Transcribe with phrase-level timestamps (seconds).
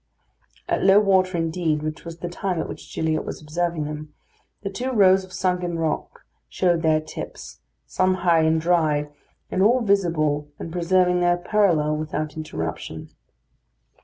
[0.67, 4.15] At low water, indeed, which was the time at which Gilliatt was observing them,
[4.63, 9.09] the two rows of sunken rock showed their tips, some high and dry,
[9.51, 13.09] and all visible and preserving their parallel without interruption.